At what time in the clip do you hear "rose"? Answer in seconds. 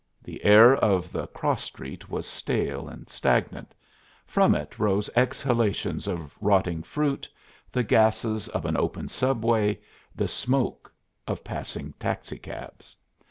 4.79-5.11